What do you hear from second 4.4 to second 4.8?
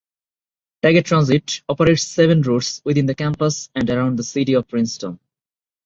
of